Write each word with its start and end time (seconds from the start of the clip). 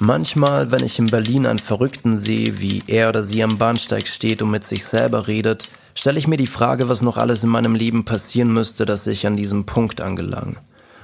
Manchmal, 0.00 0.72
wenn 0.72 0.82
ich 0.82 0.98
in 0.98 1.06
Berlin 1.06 1.46
einen 1.46 1.60
Verrückten 1.60 2.18
sehe, 2.18 2.58
wie 2.58 2.82
er 2.88 3.10
oder 3.10 3.22
sie 3.22 3.44
am 3.44 3.58
Bahnsteig 3.58 4.08
steht 4.08 4.42
und 4.42 4.50
mit 4.50 4.64
sich 4.64 4.84
selber 4.84 5.28
redet, 5.28 5.68
stelle 5.94 6.18
ich 6.18 6.26
mir 6.26 6.36
die 6.36 6.48
Frage, 6.48 6.88
was 6.88 7.00
noch 7.00 7.16
alles 7.16 7.44
in 7.44 7.48
meinem 7.48 7.76
Leben 7.76 8.04
passieren 8.04 8.52
müsste, 8.52 8.86
dass 8.86 9.06
ich 9.06 9.24
an 9.24 9.36
diesem 9.36 9.66
Punkt 9.66 10.00
angelange. 10.00 10.56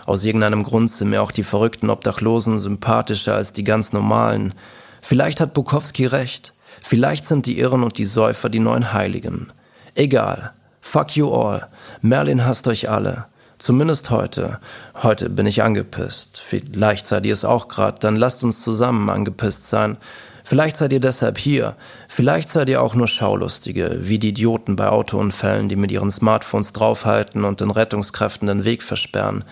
Aus 0.07 0.25
irgendeinem 0.25 0.65
Grund 0.65 0.91
sind 0.91 1.11
mir 1.11 1.23
auch 1.23 1.31
die 1.31 1.45
verrückten 1.45 1.89
Obdachlosen 1.89 2.59
sympathischer 2.59 3.37
als 3.37 3.53
die 3.53 3.63
ganz 3.63 3.93
normalen. 3.93 4.55
Vielleicht 5.01 5.41
hat 5.41 5.55
Bukowski 5.55 6.07
recht. 6.07 6.53
Vielleicht 6.83 7.27
sind 7.27 7.47
die 7.47 7.61
Irren 7.61 7.85
und 7.85 7.97
die 7.97 8.05
Säufer 8.05 8.49
die 8.49 8.59
neuen 8.59 8.93
Heiligen. 8.93 9.53
Egal. 9.95 10.53
Fuck 10.81 11.17
you 11.17 11.33
all. 11.33 11.69
Merlin 12.03 12.45
hasst 12.45 12.67
euch 12.67 12.91
alle. 12.91 13.27
Zumindest 13.61 14.09
heute. 14.09 14.59
Heute 15.03 15.29
bin 15.29 15.45
ich 15.47 15.63
angepisst. 15.63 16.41
Vielleicht 16.41 17.07
seid 17.07 17.27
ihr 17.27 17.35
es 17.35 17.45
auch 17.45 17.69
grad, 17.69 18.03
dann 18.03 18.17
lasst 18.17 18.43
uns 18.43 18.63
zusammen 18.63 19.11
angepisst 19.11 19.69
sein. 19.69 19.99
Vielleicht 20.45 20.79
seid 20.79 20.95
ihr 20.95 20.99
deshalb 20.99 21.37
hier. 21.37 21.77
Vielleicht 22.09 22.49
seid 22.49 22.71
ihr 22.71 22.81
auch 22.81 22.95
nur 22.95 23.07
Schaulustige, 23.07 23.99
wie 24.01 24.19
die 24.19 24.31
Idioten 24.31 24.77
bei 24.77 24.89
Autounfällen, 24.89 25.69
die 25.69 25.77
mit 25.77 25.93
ihren 25.93 26.11
Smartphones 26.11 26.73
draufhalten 26.73 27.45
und 27.45 27.61
den 27.61 27.71
Rettungskräften 27.71 28.49
den 28.49 28.65
Weg 28.65 28.83
versperren. 28.83 29.45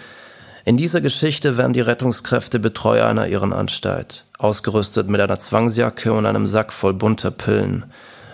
In 0.64 0.78
dieser 0.78 1.02
Geschichte 1.02 1.58
werden 1.58 1.74
die 1.74 1.82
Rettungskräfte 1.82 2.58
Betreuer 2.58 3.06
einer 3.06 3.28
Irrenanstalt, 3.28 4.24
ausgerüstet 4.38 5.10
mit 5.10 5.20
einer 5.20 5.38
Zwangsjacke 5.38 6.14
und 6.14 6.24
einem 6.24 6.46
Sack 6.46 6.72
voll 6.72 6.94
bunter 6.94 7.30
Pillen. 7.30 7.84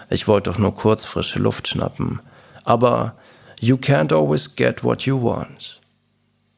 Ich 0.09 0.29
wollte 0.29 0.51
doch 0.51 0.59
nur 0.59 0.73
kurz 0.77 1.05
frische 1.05 1.41
Luft 1.41 1.67
schnappen. 1.67 2.21
Aber 2.63 3.17
You 3.61 3.77
can't 3.77 4.13
always 4.13 4.57
get 4.57 4.85
what 4.85 5.03
you 5.03 5.23
want. 5.23 5.81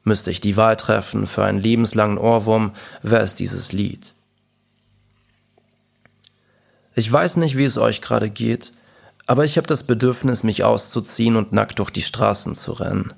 Müsste 0.04 0.30
ich 0.30 0.40
die 0.40 0.56
Wahl 0.56 0.76
treffen 0.76 1.26
für 1.26 1.44
einen 1.44 1.60
lebenslangen 1.60 2.18
Ohrwurm, 2.18 2.72
wäre 3.02 3.22
es 3.22 3.34
dieses 3.34 3.72
Lied. 3.72 4.14
Ich 6.94 7.10
weiß 7.10 7.36
nicht, 7.36 7.56
wie 7.56 7.64
es 7.64 7.76
euch 7.76 8.00
gerade 8.00 8.30
geht, 8.30 8.72
aber 9.26 9.44
ich 9.44 9.56
habe 9.56 9.66
das 9.66 9.82
Bedürfnis, 9.82 10.44
mich 10.44 10.64
auszuziehen 10.64 11.36
und 11.36 11.52
nackt 11.52 11.78
durch 11.80 11.90
die 11.90 12.02
Straßen 12.02 12.54
zu 12.54 12.72
rennen. 12.72 13.12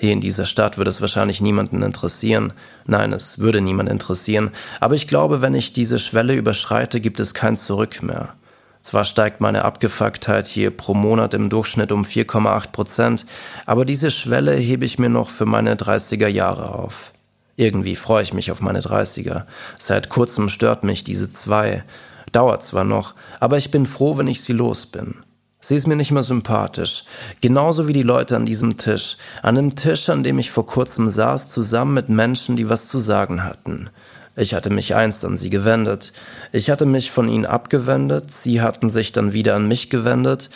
Hier 0.00 0.12
in 0.14 0.22
dieser 0.22 0.46
Stadt 0.46 0.78
würde 0.78 0.88
es 0.88 1.02
wahrscheinlich 1.02 1.42
niemanden 1.42 1.82
interessieren. 1.82 2.54
Nein, 2.86 3.12
es 3.12 3.38
würde 3.38 3.60
niemand 3.60 3.90
interessieren. 3.90 4.50
Aber 4.80 4.94
ich 4.94 5.06
glaube, 5.06 5.42
wenn 5.42 5.52
ich 5.52 5.74
diese 5.74 5.98
Schwelle 5.98 6.34
überschreite, 6.34 7.00
gibt 7.00 7.20
es 7.20 7.34
kein 7.34 7.54
Zurück 7.54 8.02
mehr. 8.02 8.34
Zwar 8.82 9.04
steigt 9.04 9.40
meine 9.40 9.64
Abgefucktheit 9.64 10.46
hier 10.46 10.70
pro 10.70 10.94
Monat 10.94 11.34
im 11.34 11.50
Durchschnitt 11.50 11.92
um 11.92 12.04
4,8 12.04 12.72
Prozent, 12.72 13.26
aber 13.66 13.84
diese 13.84 14.10
Schwelle 14.10 14.54
hebe 14.54 14.84
ich 14.84 14.98
mir 14.98 15.10
noch 15.10 15.28
für 15.28 15.46
meine 15.46 15.74
30er 15.74 16.28
Jahre 16.28 16.74
auf. 16.74 17.12
Irgendwie 17.56 17.94
freue 17.94 18.22
ich 18.22 18.32
mich 18.32 18.50
auf 18.50 18.60
meine 18.60 18.80
30er. 18.80 19.44
Seit 19.78 20.08
kurzem 20.08 20.48
stört 20.48 20.82
mich 20.82 21.04
diese 21.04 21.30
zwei. 21.30 21.84
Dauert 22.32 22.62
zwar 22.62 22.84
noch, 22.84 23.14
aber 23.38 23.58
ich 23.58 23.70
bin 23.70 23.84
froh, 23.84 24.16
wenn 24.16 24.28
ich 24.28 24.42
sie 24.42 24.54
los 24.54 24.86
bin. 24.86 25.16
Sie 25.62 25.74
ist 25.74 25.86
mir 25.86 25.96
nicht 25.96 26.10
mehr 26.10 26.22
sympathisch. 26.22 27.04
Genauso 27.42 27.86
wie 27.86 27.92
die 27.92 28.02
Leute 28.02 28.34
an 28.34 28.46
diesem 28.46 28.78
Tisch. 28.78 29.18
An 29.42 29.56
dem 29.56 29.74
Tisch, 29.76 30.08
an 30.08 30.22
dem 30.22 30.38
ich 30.38 30.50
vor 30.50 30.64
kurzem 30.64 31.10
saß, 31.10 31.50
zusammen 31.52 31.92
mit 31.92 32.08
Menschen, 32.08 32.56
die 32.56 32.70
was 32.70 32.88
zu 32.88 32.98
sagen 32.98 33.44
hatten. 33.44 33.90
Ich 34.40 34.54
hatte 34.54 34.70
mich 34.70 34.94
einst 34.94 35.22
an 35.26 35.36
sie 35.36 35.50
gewendet. 35.50 36.14
Ich 36.50 36.70
hatte 36.70 36.86
mich 36.86 37.10
von 37.10 37.28
ihnen 37.28 37.44
abgewendet, 37.44 38.30
sie 38.30 38.62
hatten 38.62 38.88
sich 38.88 39.12
dann 39.12 39.34
wieder 39.34 39.54
an 39.54 39.68
mich 39.68 39.90
gewendet. 39.90 40.48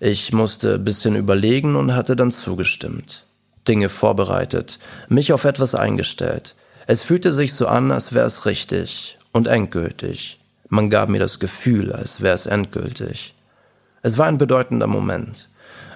Ich 0.00 0.32
musste 0.32 0.76
bisschen 0.80 1.14
überlegen 1.14 1.76
und 1.76 1.94
hatte 1.94 2.16
dann 2.16 2.32
zugestimmt. 2.32 3.22
Dinge 3.68 3.90
vorbereitet, 3.90 4.80
mich 5.08 5.32
auf 5.32 5.44
etwas 5.44 5.76
eingestellt. 5.76 6.56
Es 6.88 7.00
fühlte 7.00 7.30
sich 7.30 7.54
so 7.54 7.68
an, 7.68 7.92
als 7.92 8.12
wäre 8.12 8.26
es 8.26 8.44
richtig 8.44 9.18
und 9.30 9.46
endgültig. 9.46 10.40
Man 10.68 10.90
gab 10.90 11.08
mir 11.08 11.20
das 11.20 11.38
Gefühl, 11.38 11.92
als 11.92 12.20
wäre 12.20 12.34
es 12.34 12.46
endgültig. 12.46 13.34
Es 14.02 14.18
war 14.18 14.26
ein 14.26 14.38
bedeutender 14.38 14.88
Moment. 14.88 15.48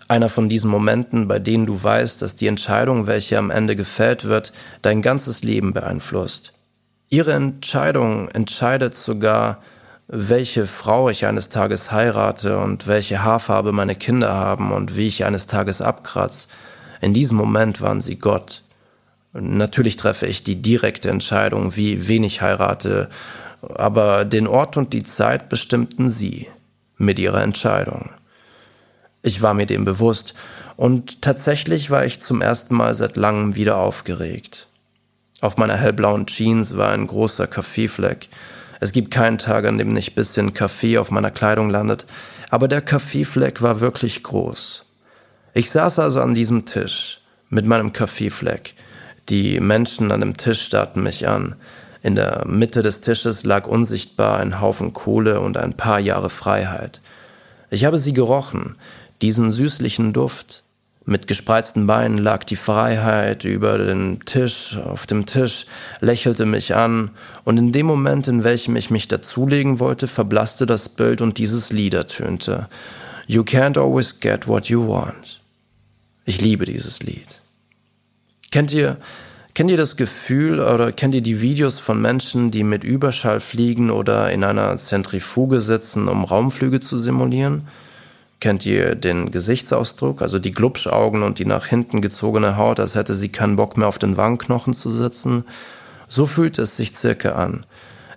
Einer 0.06 0.28
von 0.28 0.48
diesen 0.48 0.70
Momenten, 0.70 1.26
bei 1.26 1.40
denen 1.40 1.66
du 1.66 1.82
weißt, 1.82 2.22
dass 2.22 2.36
die 2.36 2.46
Entscheidung, 2.46 3.08
welche 3.08 3.36
am 3.36 3.50
Ende 3.50 3.74
gefällt 3.74 4.26
wird, 4.26 4.52
dein 4.82 5.02
ganzes 5.02 5.42
Leben 5.42 5.72
beeinflusst. 5.72 6.52
Ihre 7.12 7.34
Entscheidung 7.34 8.28
entscheidet 8.28 8.94
sogar, 8.94 9.62
welche 10.08 10.66
Frau 10.66 11.10
ich 11.10 11.26
eines 11.26 11.50
Tages 11.50 11.92
heirate 11.92 12.56
und 12.56 12.86
welche 12.86 13.22
Haarfarbe 13.22 13.72
meine 13.72 13.94
Kinder 13.94 14.32
haben 14.32 14.72
und 14.72 14.96
wie 14.96 15.08
ich 15.08 15.26
eines 15.26 15.46
Tages 15.46 15.82
abkratz. 15.82 16.48
In 17.02 17.12
diesem 17.12 17.36
Moment 17.36 17.82
waren 17.82 18.00
sie 18.00 18.16
Gott. 18.16 18.62
Natürlich 19.34 19.96
treffe 19.96 20.24
ich 20.24 20.42
die 20.42 20.62
direkte 20.62 21.10
Entscheidung, 21.10 21.76
wie 21.76 22.08
wen 22.08 22.24
ich 22.24 22.40
heirate, 22.40 23.10
aber 23.60 24.24
den 24.24 24.46
Ort 24.46 24.78
und 24.78 24.94
die 24.94 25.02
Zeit 25.02 25.50
bestimmten 25.50 26.08
sie 26.08 26.48
mit 26.96 27.18
ihrer 27.18 27.42
Entscheidung. 27.42 28.08
Ich 29.20 29.42
war 29.42 29.52
mir 29.52 29.66
dem 29.66 29.84
bewusst 29.84 30.32
und 30.78 31.20
tatsächlich 31.20 31.90
war 31.90 32.06
ich 32.06 32.22
zum 32.22 32.40
ersten 32.40 32.74
Mal 32.74 32.94
seit 32.94 33.18
langem 33.18 33.54
wieder 33.54 33.76
aufgeregt. 33.76 34.66
Auf 35.42 35.56
meiner 35.56 35.76
hellblauen 35.76 36.26
Jeans 36.26 36.76
war 36.76 36.92
ein 36.92 37.08
großer 37.08 37.48
Kaffeefleck. 37.48 38.28
Es 38.78 38.92
gibt 38.92 39.10
keinen 39.10 39.38
Tag, 39.38 39.66
an 39.66 39.76
dem 39.76 39.88
nicht 39.88 40.14
bisschen 40.14 40.52
Kaffee 40.52 40.98
auf 40.98 41.10
meiner 41.10 41.32
Kleidung 41.32 41.68
landet, 41.68 42.06
aber 42.48 42.68
der 42.68 42.80
Kaffeefleck 42.80 43.60
war 43.60 43.80
wirklich 43.80 44.22
groß. 44.22 44.84
Ich 45.52 45.72
saß 45.72 45.98
also 45.98 46.20
an 46.20 46.34
diesem 46.34 46.64
Tisch 46.64 47.22
mit 47.48 47.66
meinem 47.66 47.92
Kaffeefleck. 47.92 48.74
Die 49.28 49.58
Menschen 49.58 50.12
an 50.12 50.20
dem 50.20 50.36
Tisch 50.36 50.62
starrten 50.62 51.02
mich 51.02 51.26
an. 51.26 51.56
In 52.04 52.14
der 52.14 52.44
Mitte 52.46 52.84
des 52.84 53.00
Tisches 53.00 53.42
lag 53.42 53.66
unsichtbar 53.66 54.38
ein 54.38 54.60
Haufen 54.60 54.92
Kohle 54.92 55.40
und 55.40 55.56
ein 55.56 55.76
paar 55.76 55.98
Jahre 55.98 56.30
Freiheit. 56.30 57.00
Ich 57.70 57.84
habe 57.84 57.98
sie 57.98 58.12
gerochen, 58.12 58.76
diesen 59.22 59.50
süßlichen 59.50 60.12
Duft, 60.12 60.62
mit 61.04 61.26
gespreizten 61.26 61.86
Beinen 61.86 62.18
lag 62.18 62.44
die 62.44 62.56
Freiheit 62.56 63.44
über 63.44 63.78
den 63.78 64.20
Tisch, 64.24 64.76
auf 64.76 65.06
dem 65.06 65.26
Tisch, 65.26 65.66
lächelte 66.00 66.46
mich 66.46 66.76
an, 66.76 67.10
und 67.44 67.56
in 67.56 67.72
dem 67.72 67.86
Moment, 67.86 68.28
in 68.28 68.44
welchem 68.44 68.76
ich 68.76 68.90
mich 68.90 69.08
dazulegen 69.08 69.80
wollte, 69.80 70.06
verblasste 70.06 70.66
das 70.66 70.88
Bild 70.88 71.20
und 71.20 71.38
dieses 71.38 71.72
Lied 71.72 71.94
ertönte. 71.94 72.68
You 73.26 73.42
can't 73.42 73.78
always 73.78 74.20
get 74.20 74.46
what 74.46 74.66
you 74.66 74.86
want. 74.86 75.40
Ich 76.24 76.40
liebe 76.40 76.66
dieses 76.66 77.00
Lied. 77.00 77.40
Kennt 78.52 78.72
ihr, 78.72 78.96
kennt 79.54 79.70
ihr 79.70 79.76
das 79.76 79.96
Gefühl 79.96 80.60
oder 80.60 80.92
kennt 80.92 81.14
ihr 81.14 81.22
die 81.22 81.40
Videos 81.40 81.78
von 81.78 82.00
Menschen, 82.00 82.50
die 82.52 82.62
mit 82.62 82.84
Überschall 82.84 83.40
fliegen 83.40 83.90
oder 83.90 84.30
in 84.30 84.44
einer 84.44 84.76
Zentrifuge 84.76 85.60
sitzen, 85.60 86.06
um 86.06 86.24
Raumflüge 86.24 86.78
zu 86.78 86.96
simulieren? 86.96 87.66
Kennt 88.42 88.66
ihr 88.66 88.96
den 88.96 89.30
Gesichtsausdruck, 89.30 90.20
also 90.20 90.40
die 90.40 90.50
Glubschaugen 90.50 91.22
und 91.22 91.38
die 91.38 91.44
nach 91.44 91.66
hinten 91.66 92.02
gezogene 92.02 92.56
Haut, 92.56 92.80
als 92.80 92.96
hätte 92.96 93.14
sie 93.14 93.28
keinen 93.28 93.54
Bock 93.54 93.76
mehr 93.76 93.86
auf 93.86 94.00
den 94.00 94.16
Wangenknochen 94.16 94.74
zu 94.74 94.90
sitzen? 94.90 95.44
So 96.08 96.26
fühlt 96.26 96.58
es 96.58 96.76
sich 96.76 96.90
circa 96.92 97.36
an. 97.36 97.60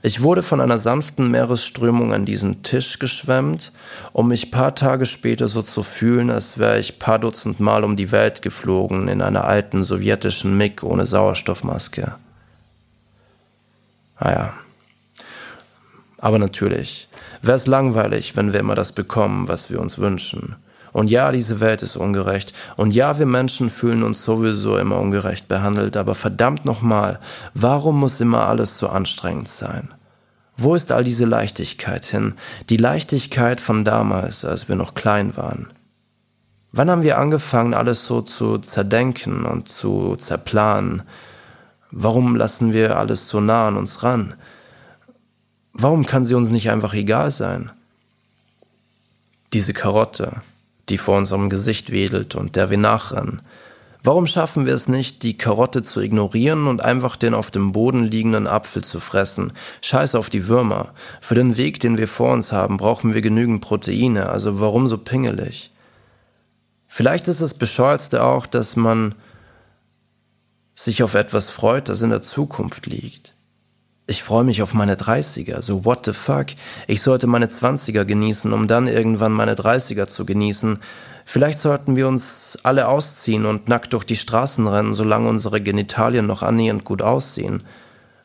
Ich 0.01 0.23
wurde 0.23 0.41
von 0.41 0.61
einer 0.61 0.79
sanften 0.79 1.29
Meeresströmung 1.29 2.11
an 2.11 2.25
diesen 2.25 2.63
Tisch 2.63 2.97
geschwemmt, 2.97 3.71
um 4.13 4.29
mich 4.29 4.49
paar 4.49 4.73
Tage 4.73 5.05
später 5.05 5.47
so 5.47 5.61
zu 5.61 5.83
fühlen, 5.83 6.31
als 6.31 6.57
wäre 6.57 6.79
ich 6.79 6.97
paar 6.97 7.19
Dutzend 7.19 7.59
Mal 7.59 7.83
um 7.83 7.95
die 7.95 8.11
Welt 8.11 8.41
geflogen 8.41 9.07
in 9.07 9.21
einer 9.21 9.43
alten 9.43 9.83
sowjetischen 9.83 10.57
MiG 10.57 10.81
ohne 10.81 11.05
Sauerstoffmaske. 11.05 12.15
Ah 14.15 14.31
ja. 14.31 14.53
Aber 16.17 16.39
natürlich, 16.39 17.09
Wäre 17.45 17.57
es 17.57 17.67
langweilig, 17.67 18.35
wenn 18.35 18.53
wir 18.53 18.59
immer 18.59 18.73
das 18.73 18.91
bekommen, 18.91 19.47
was 19.47 19.69
wir 19.69 19.79
uns 19.79 20.00
wünschen. 20.00 20.56
Und 20.91 21.11
ja, 21.11 21.31
diese 21.31 21.59
Welt 21.59 21.83
ist 21.83 21.95
ungerecht. 21.95 22.53
Und 22.75 22.95
ja, 22.95 23.19
wir 23.19 23.28
Menschen 23.28 23.69
fühlen 23.69 24.01
uns 24.01 24.25
sowieso 24.25 24.78
immer 24.78 24.97
ungerecht 24.97 25.47
behandelt. 25.47 25.95
Aber 25.95 26.16
verdammt 26.16 26.66
nochmal, 26.66 27.19
warum 27.53 28.00
muss 28.00 28.19
immer 28.19 28.47
alles 28.47 28.79
so 28.79 28.90
anstrengend 28.90 29.47
sein? 29.47 29.90
Wo 30.58 30.73
ist 30.73 30.91
all 30.91 31.03
diese 31.03 31.25
Leichtigkeit 31.25 32.05
hin? 32.05 32.34
Die 32.69 32.78
Leichtigkeit 32.78 33.61
von 33.61 33.85
damals, 33.85 34.43
als 34.43 34.67
wir 34.67 34.75
noch 34.75 34.96
klein 34.96 35.37
waren. 35.37 35.67
Wann 36.72 36.90
haben 36.90 37.03
wir 37.03 37.19
angefangen, 37.19 37.75
alles 37.75 38.05
so 38.05 38.22
zu 38.22 38.58
zerdenken 38.58 39.46
und 39.46 39.69
zu 39.69 40.16
zerplanen? 40.16 41.03
Warum 41.91 42.35
lassen 42.35 42.73
wir 42.73 42.97
alles 42.97 43.29
so 43.29 43.40
nah 43.40 43.67
an 43.67 43.78
uns 43.78 44.02
ran? 44.02 44.34
Warum 45.77 46.05
kann 46.05 46.23
sie 46.23 46.35
uns 46.35 46.51
nicht 46.51 46.72
einfach 46.72 46.93
egal 46.93 47.31
sein? 47.31 47.69
Diese 49.51 49.73
Karotte, 49.73 50.41
die 50.87 50.97
vor 50.97 51.17
unserem 51.17 51.49
Gesicht 51.49 51.91
wedelt 51.91 52.33
und 52.35 52.55
der 52.55 52.69
wir 52.69 52.77
nachrennen. 52.77 53.41
Warum 54.01 54.25
schaffen 54.25 54.66
wir 54.66 54.73
es 54.73 54.87
nicht, 54.87 55.22
die 55.23 55.35
Karotte 55.35 55.81
zu 55.81 55.99
ignorieren 55.99 56.67
und 56.67 56.85
einfach 56.85 57.17
den 57.17 57.33
auf 57.33 57.51
dem 57.51 57.73
Boden 57.73 58.05
liegenden 58.05 58.47
Apfel 58.47 58.85
zu 58.85 59.01
fressen? 59.01 59.51
Scheiß 59.81 60.16
auf 60.16 60.29
die 60.29 60.47
Würmer. 60.47 60.93
Für 61.19 61.35
den 61.35 61.57
Weg, 61.57 61.81
den 61.81 61.97
wir 61.97 62.07
vor 62.07 62.31
uns 62.31 62.53
haben, 62.53 62.78
brauchen 62.78 63.13
wir 63.13 63.21
genügend 63.21 63.59
Proteine, 63.59 64.29
also 64.29 64.61
warum 64.61 64.87
so 64.87 64.97
pingelig? 64.97 65.71
Vielleicht 66.87 67.28
ist 67.28 67.41
das 67.41 67.53
Bescheuertste 67.53 68.23
auch, 68.23 68.45
dass 68.45 68.78
man 68.78 69.13
sich 70.73 71.03
auf 71.03 71.16
etwas 71.16 71.49
freut, 71.49 71.89
das 71.89 72.01
in 72.01 72.11
der 72.11 72.21
Zukunft 72.21 72.85
liegt. 72.85 73.34
Ich 74.07 74.22
freue 74.22 74.43
mich 74.43 74.61
auf 74.61 74.75
meine 74.75 74.96
30er, 74.96 75.63
so 75.63 75.84
what 75.84 76.05
the 76.05 76.13
fuck? 76.13 76.47
Ich 76.85 77.02
sollte 77.02 77.25
meine 77.25 77.47
20er 77.47 78.05
genießen, 78.05 78.53
um 78.53 78.67
dann 78.67 78.87
irgendwann 78.87 79.31
meine 79.31 79.55
30er 79.55 80.05
zu 80.05 80.25
genießen. 80.28 80.78
Vielleicht 81.25 81.57
sollten 81.57 81.96
wir 81.96 82.07
uns 82.07 82.55
alle 82.61 82.87
ausziehen 82.87 83.47
und 83.47 83.67
nackt 83.67 83.93
durch 83.93 84.03
die 84.03 84.16
Straßen 84.16 84.67
rennen, 84.67 84.93
solange 84.93 85.28
unsere 85.28 85.59
Genitalien 85.59 86.28
noch 86.28 86.43
annähernd 86.43 86.84
gut 86.84 87.02
aussehen. 87.02 87.63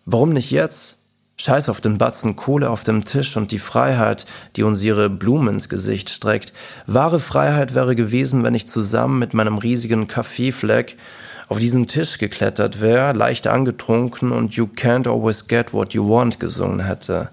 Warum 0.05 0.35
nicht 0.35 0.50
jetzt? 0.50 0.99
Scheiß 1.38 1.71
auf 1.71 1.81
den 1.81 1.97
Batzen 1.97 2.37
Kohle 2.37 2.69
auf 2.69 2.82
dem 2.82 3.06
Tisch 3.06 3.38
und 3.38 3.50
die 3.50 3.59
Freiheit, 3.59 4.27
die 4.56 4.62
uns 4.65 4.82
ihre 4.82 5.09
Blumen 5.09 5.55
ins 5.55 5.71
Gesicht 5.71 6.11
streckt. 6.11 6.53
Wahre 6.87 7.21
Freiheit 7.21 7.75
wäre 7.75 7.97
gewesen, 7.97 8.44
wenn 8.44 8.55
ich 8.55 8.69
zusammen 8.69 9.19
mit 9.19 9.32
meinem 9.32 9.56
riesigen 9.56 10.06
Kaffeefleck 10.06 10.99
auf 11.50 11.58
diesen 11.58 11.88
Tisch 11.88 12.19
geklettert 12.19 12.81
wäre, 12.81 13.12
leicht 13.12 13.49
angetrunken 13.49 14.31
und 14.31 14.55
You 14.55 14.67
can't 14.67 15.08
always 15.08 15.49
get 15.49 15.73
what 15.73 15.93
you 15.94 16.08
want 16.08 16.38
gesungen 16.38 16.79
hätte. 16.87 17.29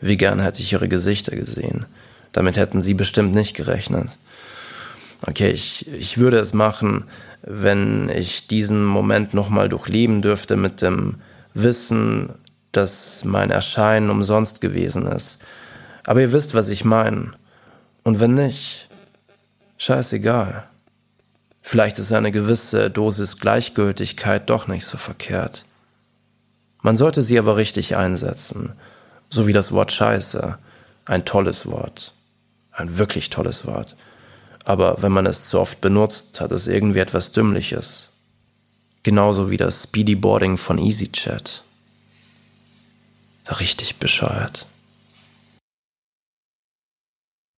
Wie 0.00 0.16
gern 0.16 0.40
hätte 0.40 0.60
ich 0.60 0.72
ihre 0.72 0.88
Gesichter 0.88 1.36
gesehen. 1.36 1.86
Damit 2.32 2.56
hätten 2.56 2.80
sie 2.80 2.94
bestimmt 2.94 3.36
nicht 3.36 3.54
gerechnet. 3.54 4.08
Okay, 5.28 5.50
ich, 5.50 5.86
ich 5.92 6.18
würde 6.18 6.38
es 6.38 6.54
machen, 6.54 7.04
wenn 7.42 8.08
ich 8.08 8.48
diesen 8.48 8.84
Moment 8.84 9.32
nochmal 9.32 9.68
durchleben 9.68 10.22
dürfte 10.22 10.56
mit 10.56 10.82
dem 10.82 11.14
Wissen, 11.54 12.30
dass 12.72 13.24
mein 13.24 13.52
Erscheinen 13.52 14.10
umsonst 14.10 14.60
gewesen 14.60 15.06
ist. 15.06 15.38
Aber 16.04 16.20
ihr 16.20 16.32
wisst, 16.32 16.54
was 16.54 16.68
ich 16.68 16.84
meine. 16.84 17.30
Und 18.02 18.18
wenn 18.18 18.34
nicht, 18.34 18.88
scheißegal. 19.78 20.64
Vielleicht 21.68 21.98
ist 21.98 22.12
eine 22.12 22.30
gewisse 22.30 22.90
Dosis 22.90 23.38
Gleichgültigkeit 23.38 24.48
doch 24.48 24.68
nicht 24.68 24.86
so 24.86 24.96
verkehrt. 24.96 25.64
Man 26.80 26.96
sollte 26.96 27.22
sie 27.22 27.40
aber 27.40 27.56
richtig 27.56 27.96
einsetzen, 27.96 28.74
so 29.30 29.48
wie 29.48 29.52
das 29.52 29.72
Wort 29.72 29.90
Scheiße. 29.90 30.58
Ein 31.06 31.24
tolles 31.24 31.66
Wort. 31.66 32.12
Ein 32.70 32.98
wirklich 32.98 33.30
tolles 33.30 33.66
Wort. 33.66 33.96
Aber 34.64 35.02
wenn 35.02 35.10
man 35.10 35.26
es 35.26 35.48
zu 35.48 35.58
oft 35.58 35.80
benutzt, 35.80 36.40
hat 36.40 36.52
es 36.52 36.68
irgendwie 36.68 37.00
etwas 37.00 37.32
Dümmliches. 37.32 38.10
Genauso 39.02 39.50
wie 39.50 39.56
das 39.56 39.82
Speedyboarding 39.82 40.58
von 40.58 40.78
EasyChat. 40.78 41.64
Richtig 43.58 43.96
bescheuert. 43.96 44.66